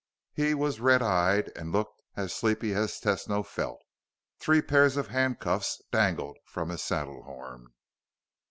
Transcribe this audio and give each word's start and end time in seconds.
He 0.33 0.55
was 0.55 0.79
red 0.79 1.03
eyed 1.03 1.51
and 1.55 1.71
looked 1.71 2.01
as 2.15 2.33
sleepy 2.33 2.73
as 2.73 2.99
Tesno 2.99 3.45
felt. 3.45 3.83
Three 4.39 4.63
pairs 4.63 4.97
of 4.97 5.09
handcuffs 5.09 5.79
dangled 5.91 6.39
from 6.43 6.69
his 6.69 6.81
saddlehorn. 6.81 7.67